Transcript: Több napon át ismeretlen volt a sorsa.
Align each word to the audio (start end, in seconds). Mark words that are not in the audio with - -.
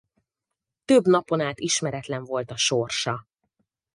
Több 0.85 1.07
napon 1.07 1.41
át 1.41 1.59
ismeretlen 1.59 2.23
volt 2.23 2.51
a 2.51 2.57
sorsa. 2.57 3.27